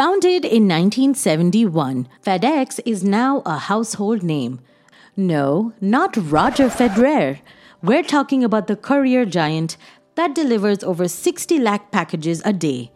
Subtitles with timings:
[0.00, 4.60] Founded in 1971, FedEx is now a household name.
[5.14, 7.40] No, not Roger Federer.
[7.82, 9.76] We're talking about the courier giant
[10.14, 12.92] that delivers over 60 lakh packages a day.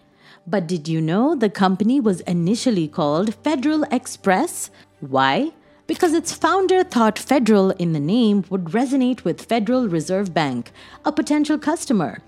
[0.46, 4.70] But did you know the company was initially called Federal Express?
[5.00, 5.50] Why?
[5.86, 10.72] Because its founder thought federal in the name would resonate with Federal Reserve Bank,
[11.04, 12.22] a potential customer.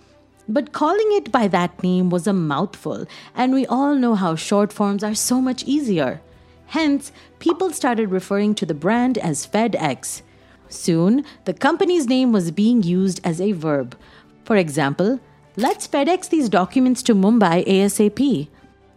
[0.48, 4.72] But calling it by that name was a mouthful, and we all know how short
[4.72, 6.20] forms are so much easier.
[6.66, 10.22] Hence, people started referring to the brand as FedEx.
[10.68, 13.96] Soon, the company's name was being used as a verb.
[14.44, 15.20] For example,
[15.56, 18.48] let's FedEx these documents to Mumbai ASAP.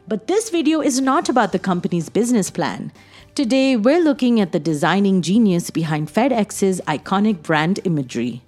[0.07, 2.91] But this video is not about the company's business plan.
[3.35, 8.41] Today, we're looking at the designing genius behind FedEx's iconic brand imagery.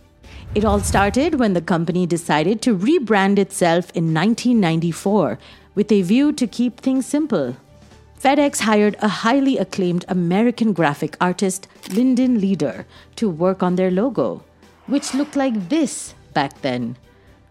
[0.53, 5.39] It all started when the company decided to rebrand itself in 1994
[5.75, 7.55] with a view to keep things simple.
[8.21, 14.43] FedEx hired a highly acclaimed American graphic artist, Lindon Leader, to work on their logo,
[14.85, 16.97] which looked like this back then.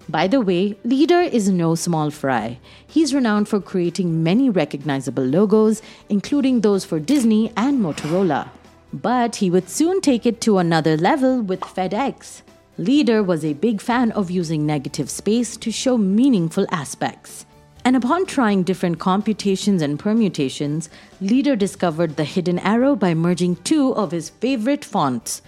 [0.09, 2.59] By the way, Leader is no small fry.
[2.87, 8.49] He's renowned for creating many recognizable logos, including those for Disney and Motorola.
[8.93, 12.43] But he would soon take it to another level with FedEx.
[12.81, 17.45] Leader was a big fan of using negative space to show meaningful aspects.
[17.85, 20.89] And upon trying different computations and permutations,
[21.21, 25.43] Leader discovered the hidden arrow by merging two of his favorite fonts.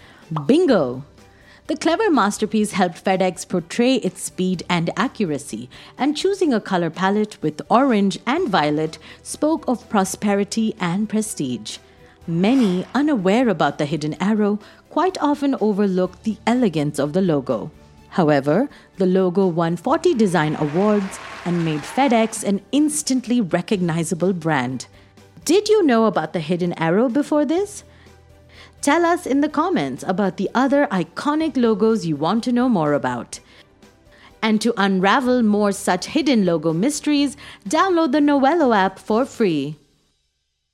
[0.45, 1.07] Bingo!
[1.69, 7.39] The clever masterpiece helped FedEx portray its speed and accuracy, and choosing a color palette
[7.41, 11.79] with orange and violet spoke of prosperity and prestige.
[12.27, 17.73] Many, unaware about the hidden arrow, quite often overlook the elegance of the logo.
[18.11, 24.87] However, the logo won 40 design awards and made FedEx an instantly recognizable brand.
[25.45, 27.83] Did you know about the hidden arrow before this?
[28.83, 32.93] Tell us in the comments about the other iconic logos you want to know more
[32.93, 33.41] about.
[34.43, 37.37] And to unravel more such hidden logo mysteries,
[37.69, 39.79] download the Novello app for free.